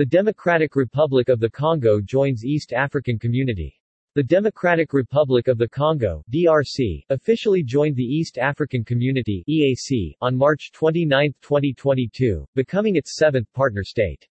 The 0.00 0.06
Democratic 0.06 0.76
Republic 0.76 1.28
of 1.28 1.40
the 1.40 1.50
Congo 1.50 2.00
joins 2.00 2.42
East 2.42 2.72
African 2.72 3.18
Community. 3.18 3.78
The 4.14 4.22
Democratic 4.22 4.94
Republic 4.94 5.46
of 5.46 5.58
the 5.58 5.68
Congo 5.68 6.24
DRC, 6.32 7.04
officially 7.10 7.62
joined 7.62 7.96
the 7.96 8.02
East 8.02 8.38
African 8.38 8.82
Community 8.82 9.44
EAC, 9.46 10.14
on 10.22 10.34
March 10.34 10.72
29, 10.72 11.34
2022, 11.42 12.46
becoming 12.54 12.96
its 12.96 13.14
seventh 13.14 13.52
partner 13.52 13.84
state. 13.84 14.26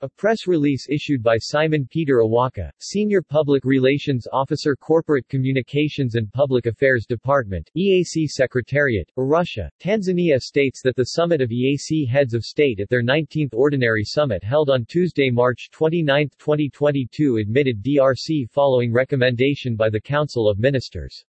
A 0.00 0.08
press 0.08 0.46
release 0.46 0.86
issued 0.88 1.24
by 1.24 1.38
Simon 1.38 1.84
Peter 1.90 2.18
Owaka, 2.18 2.70
Senior 2.78 3.20
Public 3.20 3.64
Relations 3.64 4.28
Officer 4.32 4.76
Corporate 4.76 5.28
Communications 5.28 6.14
and 6.14 6.32
Public 6.32 6.66
Affairs 6.66 7.04
Department, 7.04 7.68
EAC 7.76 8.28
Secretariat, 8.28 9.10
Arusha, 9.18 9.68
Tanzania 9.80 10.38
states 10.38 10.82
that 10.84 10.94
the 10.94 11.16
summit 11.16 11.40
of 11.40 11.50
EAC 11.50 12.06
heads 12.06 12.32
of 12.32 12.44
state 12.44 12.78
at 12.78 12.88
their 12.88 13.02
19th 13.02 13.52
Ordinary 13.54 14.04
Summit 14.04 14.44
held 14.44 14.70
on 14.70 14.84
Tuesday, 14.84 15.30
March 15.30 15.68
29, 15.72 16.28
2022 16.38 17.38
admitted 17.38 17.82
DRC 17.82 18.48
following 18.50 18.92
recommendation 18.92 19.74
by 19.74 19.90
the 19.90 20.00
Council 20.00 20.48
of 20.48 20.60
Ministers. 20.60 21.24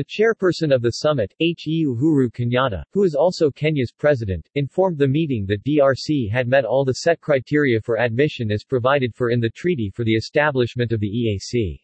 The 0.00 0.06
chairperson 0.06 0.74
of 0.74 0.80
the 0.80 0.92
summit, 0.92 1.34
He 1.38 1.84
Uhuru 1.86 2.32
Kenyatta, 2.32 2.84
who 2.94 3.04
is 3.04 3.14
also 3.14 3.50
Kenya's 3.50 3.92
president, 3.92 4.48
informed 4.54 4.96
the 4.96 5.06
meeting 5.06 5.44
that 5.44 5.62
DRC 5.62 6.30
had 6.30 6.48
met 6.48 6.64
all 6.64 6.86
the 6.86 6.94
set 6.94 7.20
criteria 7.20 7.82
for 7.82 7.98
admission 7.98 8.50
as 8.50 8.64
provided 8.64 9.14
for 9.14 9.28
in 9.28 9.40
the 9.40 9.50
treaty 9.50 9.90
for 9.90 10.02
the 10.02 10.14
establishment 10.14 10.92
of 10.92 11.00
the 11.00 11.06
EAC. 11.06 11.80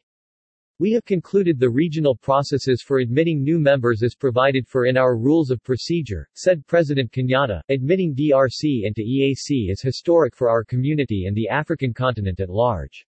We 0.79 0.93
have 0.93 1.05
concluded 1.05 1.61
the 1.61 1.69
regional 1.69 2.17
processes 2.17 2.81
for 2.81 3.01
admitting 3.01 3.43
new 3.43 3.59
members 3.59 4.03
as 4.03 4.15
provided 4.15 4.67
for 4.67 4.87
in 4.87 4.97
our 4.97 5.19
rules 5.19 5.51
of 5.51 5.63
procedure, 5.63 6.27
said 6.33 6.67
President 6.67 7.13
Kenyatta. 7.13 7.61
Admitting 7.69 8.15
DRC 8.15 8.85
into 8.85 9.03
EAC 9.03 9.71
is 9.71 9.83
historic 9.83 10.35
for 10.35 10.49
our 10.49 10.65
community 10.65 11.27
and 11.27 11.37
the 11.37 11.51
African 11.51 11.93
continent 11.93 12.41
at 12.41 12.49
large. 12.49 13.05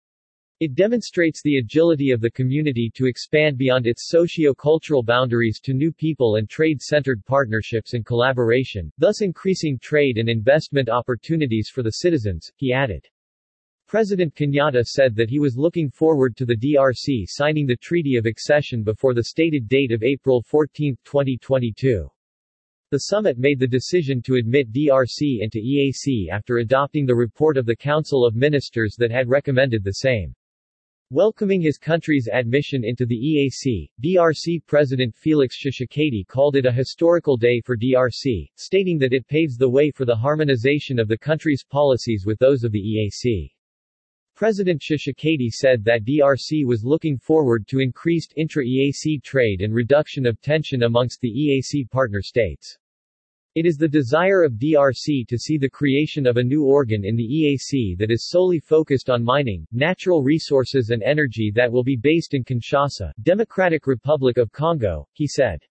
It 0.64 0.76
demonstrates 0.76 1.42
the 1.44 1.58
agility 1.58 2.12
of 2.12 2.22
the 2.22 2.32
community 2.32 2.90
to 2.96 3.06
expand 3.06 3.58
beyond 3.58 3.86
its 3.86 4.08
socio-cultural 4.08 5.04
boundaries 5.04 5.60
to 5.60 5.74
new 5.74 5.92
people 5.92 6.38
and 6.38 6.50
trade-centered 6.50 7.26
partnerships 7.26 7.96
and 7.96 8.06
collaboration, 8.06 8.90
thus 8.98 9.22
increasing 9.22 9.78
trade 9.78 10.18
and 10.18 10.30
investment 10.30 10.88
opportunities 10.88 11.68
for 11.68 11.84
the 11.84 11.96
citizens, 11.96 12.50
he 12.56 12.72
added. 12.72 13.06
President 13.90 14.36
Kenyatta 14.36 14.86
said 14.86 15.18
that 15.18 15.30
he 15.30 15.38
was 15.38 15.58
looking 15.58 15.90
forward 15.90 16.38
to 16.38 16.46
the 16.46 16.56
DRC 16.56 17.26
signing 17.28 17.68
the 17.68 17.76
Treaty 17.76 18.16
of 18.16 18.26
Accession 18.26 18.84
before 18.84 19.14
the 19.14 19.26
stated 19.26 19.68
date 19.68 19.92
of 19.92 20.02
April 20.02 20.42
14, 20.44 20.96
2022. 21.04 22.10
The 22.90 23.00
summit 23.00 23.38
made 23.38 23.60
the 23.60 23.68
decision 23.68 24.22
to 24.22 24.36
admit 24.36 24.72
DRC 24.72 25.42
into 25.42 25.60
EAC 25.60 26.30
after 26.32 26.60
adopting 26.60 27.06
the 27.06 27.16
report 27.16 27.58
of 27.58 27.66
the 27.66 27.76
Council 27.76 28.26
of 28.26 28.38
Ministers 28.38 28.96
that 28.98 29.12
had 29.12 29.28
recommended 29.28 29.84
the 29.84 29.96
same. 29.96 30.34
Welcoming 31.10 31.62
his 31.62 31.78
country's 31.78 32.28
admission 32.28 32.84
into 32.84 33.06
the 33.06 33.16
EAC, 33.16 33.90
DRC 34.02 34.66
President 34.66 35.14
Felix 35.16 35.58
Tshisekedi 35.58 36.26
called 36.26 36.56
it 36.56 36.66
a 36.66 36.72
historical 36.72 37.38
day 37.38 37.62
for 37.62 37.78
DRC, 37.78 38.50
stating 38.56 38.98
that 39.00 39.14
it 39.14 39.28
paves 39.28 39.58
the 39.58 39.70
way 39.70 39.92
for 39.92 40.06
the 40.06 40.16
harmonization 40.16 41.00
of 41.00 41.08
the 41.08 41.18
country's 41.18 41.64
policies 41.64 42.26
with 42.26 42.40
those 42.40 42.64
of 42.64 42.72
the 42.72 42.80
EAC. 42.80 43.52
President 44.34 44.82
Tshisekedi 44.82 45.50
said 45.52 45.84
that 45.84 46.06
DRC 46.06 46.66
was 46.66 46.84
looking 46.84 47.18
forward 47.18 47.68
to 47.68 47.80
increased 47.80 48.34
intra-EAC 48.36 49.22
trade 49.24 49.62
and 49.62 49.76
reduction 49.76 50.26
of 50.26 50.42
tension 50.42 50.84
amongst 50.84 51.22
the 51.22 51.30
EAC 51.30 51.88
partner 51.92 52.22
states. 52.22 52.80
It 53.56 53.68
is 53.68 53.78
the 53.78 53.88
desire 53.88 54.42
of 54.42 54.54
DRC 54.54 55.28
to 55.28 55.38
see 55.38 55.60
the 55.60 55.70
creation 55.70 56.26
of 56.26 56.38
a 56.38 56.44
new 56.44 56.64
organ 56.66 57.06
in 57.06 57.16
the 57.16 57.24
EAC 57.24 57.96
that 58.00 58.10
is 58.10 58.28
solely 58.28 58.60
focused 58.60 59.12
on 59.12 59.24
mining, 59.24 59.68
natural 59.72 60.24
resources 60.24 60.90
and 60.90 61.04
energy 61.04 61.52
that 61.54 61.72
will 61.72 61.84
be 61.84 61.96
based 61.96 62.34
in 62.34 62.44
Kinshasa, 62.44 63.12
Democratic 63.22 63.86
Republic 63.86 64.40
of 64.40 64.52
Congo, 64.52 65.08
he 65.14 65.28
said. 65.28 65.62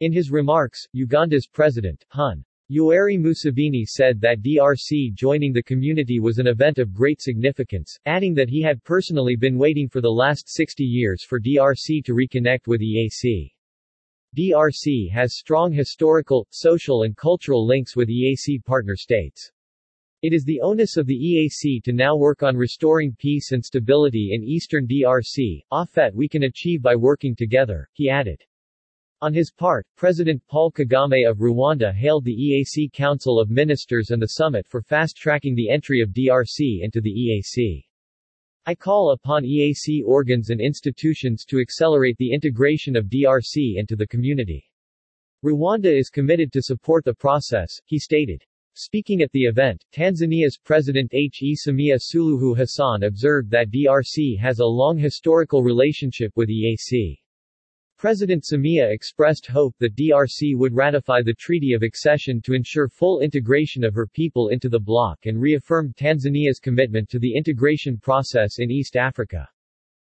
In 0.00 0.10
his 0.10 0.30
remarks, 0.30 0.86
Uganda's 0.94 1.46
president, 1.46 2.02
Hun. 2.08 2.42
Yoweri 2.70 3.18
Museveni 3.18 3.84
said 3.84 4.18
that 4.22 4.40
DRC 4.40 5.12
joining 5.12 5.52
the 5.52 5.62
community 5.62 6.18
was 6.18 6.38
an 6.38 6.46
event 6.46 6.78
of 6.78 6.94
great 6.94 7.20
significance, 7.20 7.94
adding 8.06 8.32
that 8.32 8.48
he 8.48 8.62
had 8.62 8.82
personally 8.84 9.36
been 9.36 9.58
waiting 9.58 9.86
for 9.86 10.00
the 10.00 10.08
last 10.08 10.48
60 10.48 10.82
years 10.82 11.22
for 11.22 11.38
DRC 11.38 12.02
to 12.06 12.14
reconnect 12.14 12.66
with 12.66 12.80
EAC. 12.80 13.51
DRC 14.34 15.10
has 15.10 15.36
strong 15.36 15.70
historical, 15.70 16.46
social 16.50 17.02
and 17.02 17.14
cultural 17.14 17.66
links 17.66 17.94
with 17.94 18.08
EAC 18.08 18.64
partner 18.64 18.96
states. 18.96 19.52
It 20.22 20.32
is 20.32 20.42
the 20.44 20.60
onus 20.62 20.96
of 20.96 21.06
the 21.06 21.14
EAC 21.14 21.82
to 21.82 21.92
now 21.92 22.16
work 22.16 22.42
on 22.42 22.56
restoring 22.56 23.14
peace 23.18 23.52
and 23.52 23.62
stability 23.62 24.30
in 24.32 24.42
eastern 24.42 24.86
DRC, 24.86 25.62
a 25.70 25.86
fait 25.86 26.14
we 26.14 26.28
can 26.28 26.44
achieve 26.44 26.80
by 26.80 26.96
working 26.96 27.36
together, 27.36 27.86
he 27.92 28.08
added. 28.08 28.40
On 29.20 29.34
his 29.34 29.52
part, 29.52 29.86
President 29.96 30.42
Paul 30.48 30.72
Kagame 30.72 31.28
of 31.28 31.36
Rwanda 31.36 31.92
hailed 31.92 32.24
the 32.24 32.34
EAC 32.34 32.90
Council 32.90 33.38
of 33.38 33.50
Ministers 33.50 34.12
and 34.12 34.22
the 34.22 34.28
summit 34.28 34.66
for 34.66 34.80
fast-tracking 34.80 35.54
the 35.54 35.68
entry 35.68 36.00
of 36.00 36.08
DRC 36.08 36.82
into 36.82 37.02
the 37.02 37.10
EAC. 37.10 37.84
I 38.64 38.76
call 38.76 39.10
upon 39.10 39.42
EAC 39.42 40.04
organs 40.06 40.50
and 40.50 40.60
institutions 40.60 41.44
to 41.46 41.58
accelerate 41.58 42.16
the 42.18 42.32
integration 42.32 42.94
of 42.94 43.06
DRC 43.06 43.74
into 43.76 43.96
the 43.96 44.06
community. 44.06 44.70
Rwanda 45.44 45.86
is 45.86 46.10
committed 46.10 46.52
to 46.52 46.62
support 46.62 47.04
the 47.04 47.14
process, 47.14 47.80
he 47.86 47.98
stated. 47.98 48.44
Speaking 48.74 49.20
at 49.20 49.32
the 49.32 49.46
event, 49.46 49.84
Tanzania's 49.92 50.58
President 50.58 51.10
H. 51.12 51.42
E. 51.42 51.56
Samia 51.56 51.98
Suluhu 52.00 52.56
Hassan 52.56 53.02
observed 53.02 53.50
that 53.50 53.70
DRC 53.70 54.38
has 54.38 54.60
a 54.60 54.64
long 54.64 54.96
historical 54.96 55.64
relationship 55.64 56.30
with 56.36 56.48
EAC. 56.48 57.18
President 58.02 58.42
Samia 58.42 58.92
expressed 58.92 59.46
hope 59.46 59.76
that 59.78 59.94
DRC 59.94 60.56
would 60.56 60.74
ratify 60.74 61.22
the 61.22 61.34
Treaty 61.34 61.72
of 61.72 61.84
Accession 61.84 62.42
to 62.42 62.52
ensure 62.52 62.88
full 62.88 63.20
integration 63.20 63.84
of 63.84 63.94
her 63.94 64.08
people 64.08 64.48
into 64.48 64.68
the 64.68 64.80
bloc 64.80 65.26
and 65.26 65.40
reaffirmed 65.40 65.94
Tanzania's 65.94 66.58
commitment 66.58 67.08
to 67.10 67.20
the 67.20 67.32
integration 67.32 67.96
process 67.96 68.58
in 68.58 68.72
East 68.72 68.96
Africa. 68.96 69.48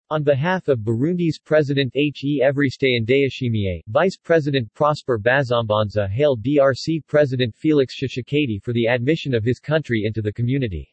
On 0.09 0.23
behalf 0.23 0.69
of 0.69 0.79
Burundi's 0.79 1.39
President 1.39 1.93
H. 1.95 2.25
E. 2.25 2.41
Evariste 2.43 3.05
Ndayishimiye, 3.05 3.83
Vice 3.89 4.17
President 4.17 4.73
Prosper 4.73 5.19
Bazombanza 5.19 6.09
hailed 6.09 6.43
DRC 6.43 7.07
President 7.07 7.55
Felix 7.55 8.01
Tshisekedi 8.01 8.63
for 8.63 8.73
the 8.73 8.87
admission 8.87 9.35
of 9.35 9.45
his 9.45 9.61
country 9.61 10.05
into 10.07 10.23
the 10.23 10.33
community. 10.33 10.89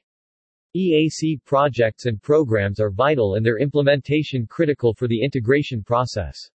EAC 0.75 1.41
projects 1.45 2.05
and 2.05 2.21
programs 2.21 2.81
are 2.81 2.91
vital 2.91 3.35
and 3.35 3.45
their 3.45 3.59
implementation 3.59 4.45
critical 4.45 4.93
for 4.93 5.07
the 5.07 5.23
integration 5.23 5.81
process. 5.81 6.51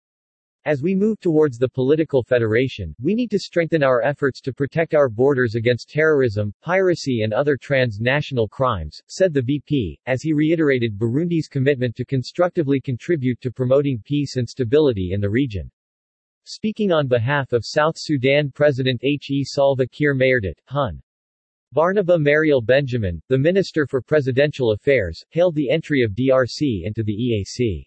As 0.66 0.82
we 0.82 0.96
move 0.96 1.20
towards 1.20 1.58
the 1.58 1.68
political 1.68 2.24
federation, 2.24 2.96
we 3.02 3.16
need 3.16 3.30
to 3.32 3.40
strengthen 3.40 3.84
our 3.84 4.02
efforts 4.02 4.40
to 4.40 4.54
protect 4.54 4.94
our 4.94 5.10
borders 5.10 5.56
against 5.56 5.90
terrorism, 5.90 6.54
piracy 6.62 7.24
and 7.24 7.34
other 7.34 7.58
transnational 7.58 8.48
crimes, 8.48 9.02
said 9.08 9.34
the 9.34 9.42
VP, 9.42 10.00
as 10.06 10.22
he 10.22 10.32
reiterated 10.32 10.98
Burundi's 10.98 11.50
commitment 11.50 11.98
to 11.98 12.06
constructively 12.06 12.80
contribute 12.80 13.42
to 13.42 13.52
promoting 13.52 14.02
peace 14.06 14.38
and 14.38 14.48
stability 14.48 15.12
in 15.12 15.20
the 15.20 15.30
region. 15.30 15.70
Speaking 16.46 16.94
on 16.94 17.10
behalf 17.10 17.52
of 17.52 17.66
South 17.66 17.96
Sudan 17.98 18.50
President 18.50 19.02
H. 19.04 19.32
E. 19.32 19.44
Salva 19.44 19.86
Kiir 19.86 20.16
Mayardit, 20.16 20.60
Hun. 20.68 21.02
Barnaba 21.74 22.18
Marial 22.18 22.62
Benjamin, 22.62 23.22
the 23.28 23.38
Minister 23.38 23.86
for 23.86 24.02
Presidential 24.02 24.72
Affairs, 24.72 25.26
hailed 25.32 25.56
the 25.56 25.70
entry 25.70 26.04
of 26.04 26.14
DRC 26.14 26.86
into 26.86 27.04
the 27.04 27.12
EAC. 27.12 27.86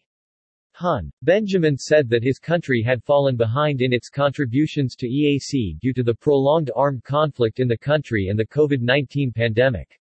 Hun. 0.78 1.10
Benjamin 1.22 1.78
said 1.78 2.06
that 2.10 2.22
his 2.22 2.38
country 2.38 2.82
had 2.82 3.02
fallen 3.02 3.34
behind 3.34 3.80
in 3.80 3.94
its 3.94 4.10
contributions 4.10 4.94
to 4.96 5.08
EAC 5.08 5.78
due 5.80 5.94
to 5.94 6.02
the 6.02 6.14
prolonged 6.14 6.70
armed 6.76 7.02
conflict 7.02 7.60
in 7.60 7.66
the 7.66 7.78
country 7.78 8.28
and 8.28 8.38
the 8.38 8.44
COVID-19 8.44 9.34
pandemic. 9.34 9.98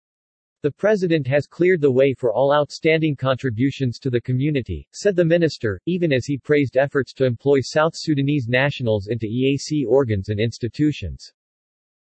The 0.63 0.71
president 0.71 1.27
has 1.27 1.45
cleared 1.45 1.81
the 1.81 1.91
way 1.91 2.13
for 2.13 2.31
all 2.31 2.53
outstanding 2.53 3.17
contributions 3.17 3.99
to 3.99 4.09
the 4.09 4.21
community, 4.21 4.87
said 4.93 5.17
the 5.17 5.25
minister, 5.25 5.77
even 5.87 6.13
as 6.13 6.25
he 6.25 6.37
praised 6.37 6.77
efforts 6.77 7.11
to 7.15 7.25
employ 7.25 7.59
South 7.59 7.93
Sudanese 7.93 8.47
nationals 8.47 9.07
into 9.07 9.25
EAC 9.25 9.85
organs 9.85 10.29
and 10.29 10.39
institutions. 10.39 11.33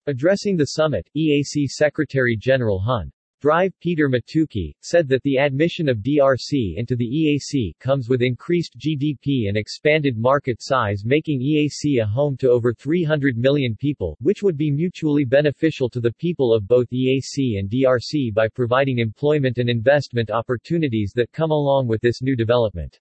Addressing 0.07 0.57
the 0.57 0.65
summit, 0.65 1.07
EAC 1.15 1.67
Secretary-General 1.67 2.79
Hun. 2.79 3.13
Drive 3.39 3.71
Peter 3.79 4.09
Mathuki, 4.09 4.73
said 4.81 5.07
that 5.09 5.21
the 5.21 5.37
admission 5.37 5.87
of 5.87 5.99
DRC 5.99 6.75
into 6.75 6.95
the 6.95 7.05
EAC 7.05 7.77
comes 7.79 8.09
with 8.09 8.23
increased 8.23 8.75
GDP 8.79 9.47
and 9.47 9.55
expanded 9.55 10.17
market 10.17 10.57
size 10.59 11.05
making 11.05 11.39
EAC 11.39 12.01
a 12.01 12.05
home 12.07 12.35
to 12.37 12.49
over 12.49 12.73
300 12.73 13.37
million 13.37 13.75
people, 13.75 14.17
which 14.21 14.41
would 14.41 14.57
be 14.57 14.71
mutually 14.71 15.23
beneficial 15.23 15.87
to 15.87 15.99
the 15.99 16.13
people 16.13 16.51
of 16.51 16.67
both 16.67 16.89
EAC 16.89 17.59
and 17.59 17.69
DRC 17.69 18.33
by 18.33 18.47
providing 18.47 18.97
employment 18.97 19.59
and 19.59 19.69
investment 19.69 20.31
opportunities 20.31 21.11
that 21.15 21.31
come 21.31 21.51
along 21.51 21.87
with 21.87 22.01
this 22.01 22.23
new 22.23 22.35
development. 22.35 22.99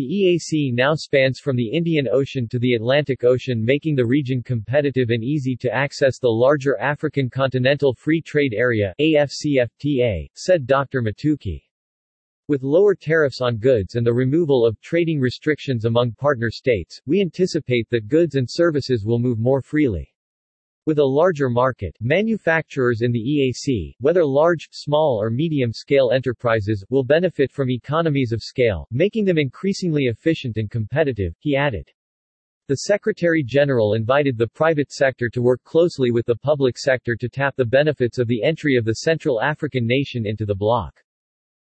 The 0.00 0.40
EAC 0.40 0.72
now 0.72 0.94
spans 0.94 1.40
from 1.40 1.56
the 1.56 1.68
Indian 1.68 2.08
Ocean 2.10 2.48
to 2.48 2.58
the 2.58 2.72
Atlantic 2.72 3.22
Ocean 3.22 3.62
making 3.62 3.96
the 3.96 4.06
region 4.06 4.42
competitive 4.42 5.10
and 5.10 5.22
easy 5.22 5.54
to 5.56 5.70
access 5.70 6.18
the 6.18 6.26
larger 6.26 6.78
African 6.78 7.28
Continental 7.28 7.92
Free 7.92 8.22
Trade 8.22 8.54
Area 8.56 8.94
AFCFTA, 8.98 10.30
said 10.32 10.66
Dr. 10.66 11.02
Mathuki. 11.02 11.60
With 12.48 12.62
lower 12.62 12.94
tariffs 12.94 13.42
on 13.42 13.58
goods 13.58 13.96
and 13.96 14.06
the 14.06 14.14
removal 14.14 14.64
of 14.64 14.80
trading 14.80 15.20
restrictions 15.20 15.84
among 15.84 16.12
partner 16.12 16.50
states, 16.50 16.98
we 17.04 17.20
anticipate 17.20 17.86
that 17.90 18.08
goods 18.08 18.36
and 18.36 18.48
services 18.50 19.04
will 19.04 19.18
move 19.18 19.38
more 19.38 19.60
freely. 19.60 20.09
With 20.90 20.98
a 20.98 21.04
larger 21.04 21.48
market, 21.48 21.96
manufacturers 22.00 23.02
in 23.02 23.12
the 23.12 23.20
EAC, 23.20 23.94
whether 24.00 24.24
large, 24.24 24.66
small 24.72 25.22
or 25.22 25.30
medium-scale 25.30 26.10
enterprises, 26.10 26.84
will 26.90 27.04
benefit 27.04 27.52
from 27.52 27.70
economies 27.70 28.32
of 28.32 28.42
scale, 28.42 28.88
making 28.90 29.24
them 29.24 29.38
increasingly 29.38 30.06
efficient 30.06 30.56
and 30.56 30.68
competitive, 30.68 31.36
he 31.38 31.54
added. 31.54 31.88
The 32.66 32.78
Secretary-General 32.78 33.94
invited 33.94 34.36
the 34.36 34.48
private 34.48 34.90
sector 34.90 35.28
to 35.28 35.40
work 35.40 35.62
closely 35.62 36.10
with 36.10 36.26
the 36.26 36.34
public 36.34 36.76
sector 36.76 37.14
to 37.14 37.28
tap 37.28 37.54
the 37.54 37.64
benefits 37.64 38.18
of 38.18 38.26
the 38.26 38.42
entry 38.42 38.74
of 38.74 38.84
the 38.84 38.94
Central 38.94 39.40
African 39.40 39.86
nation 39.86 40.26
into 40.26 40.44
the 40.44 40.56
bloc. 40.56 41.00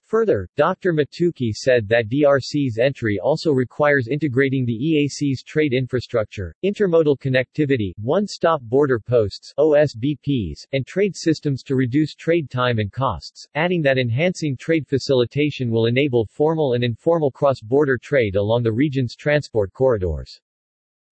Further, 0.05 0.47
Dr. 0.57 0.93
Mathuki 0.93 1.51
said 1.51 1.87
that 1.87 2.09
DRC's 2.09 2.77
entry 2.77 3.19
also 3.19 3.51
requires 3.51 4.07
integrating 4.07 4.65
the 4.65 4.77
EAC's 4.77 5.43
trade 5.43 5.73
infrastructure, 5.73 6.55
intermodal 6.63 7.17
connectivity, 7.17 7.93
one-stop 7.97 8.61
border 8.61 8.99
posts 8.99 9.53
OSBPs, 9.57 10.67
and 10.73 10.85
trade 10.85 11.15
systems 11.15 11.63
to 11.63 11.75
reduce 11.75 12.15
trade 12.15 12.49
time 12.49 12.79
and 12.79 12.91
costs, 12.91 13.47
adding 13.55 13.81
that 13.81 13.97
enhancing 13.97 14.57
trade 14.57 14.87
facilitation 14.87 15.71
will 15.71 15.85
enable 15.85 16.25
formal 16.25 16.73
and 16.73 16.83
informal 16.83 17.31
cross-border 17.31 17.97
trade 17.97 18.35
along 18.35 18.63
the 18.63 18.71
region's 18.71 19.15
transport 19.15 19.71
corridors. 19.73 20.41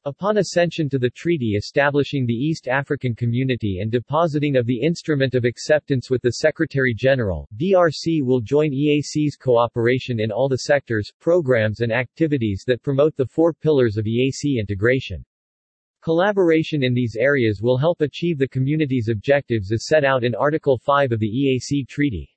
Upon 0.05 0.37
accession 0.37 0.89
to 0.89 0.97
the 0.97 1.11
treaty 1.11 1.53
establishing 1.55 2.25
the 2.25 2.33
East 2.33 2.67
African 2.67 3.13
Community 3.13 3.81
and 3.81 3.91
depositing 3.91 4.55
of 4.55 4.65
the 4.65 4.81
Instrument 4.81 5.35
of 5.35 5.45
Acceptance 5.45 6.09
with 6.09 6.23
the 6.23 6.31
Secretary-General, 6.31 7.47
DRC 7.55 8.23
will 8.23 8.41
join 8.41 8.71
EAC's 8.71 9.35
cooperation 9.35 10.19
in 10.19 10.31
all 10.31 10.49
the 10.49 10.57
sectors, 10.57 11.11
programs 11.19 11.81
and 11.81 11.91
activities 11.91 12.63
that 12.65 12.81
promote 12.81 13.15
the 13.15 13.27
four 13.27 13.53
pillars 13.53 13.95
of 13.95 14.05
EAC 14.05 14.59
integration. 14.59 15.23
Collaboration 16.01 16.81
in 16.81 16.95
these 16.95 17.15
areas 17.15 17.61
will 17.61 17.77
help 17.77 18.01
achieve 18.01 18.39
the 18.39 18.47
community's 18.47 19.07
objectives 19.07 19.71
as 19.71 19.85
set 19.85 20.03
out 20.03 20.23
in 20.23 20.33
Article 20.33 20.79
5 20.79 21.11
of 21.11 21.19
the 21.19 21.29
EAC 21.29 21.87
Treaty. 21.87 22.27